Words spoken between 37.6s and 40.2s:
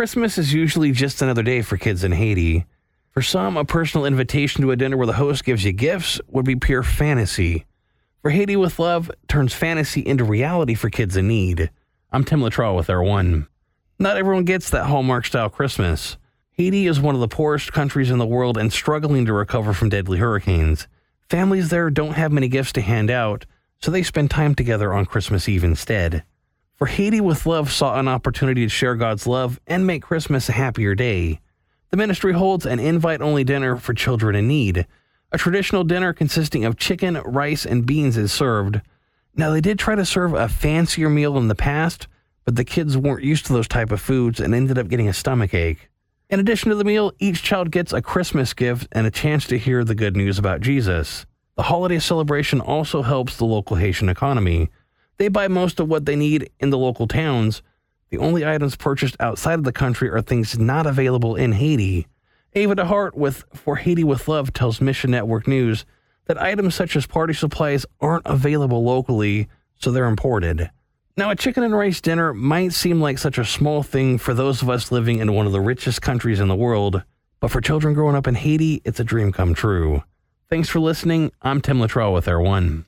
and beans is served. Now, they did try to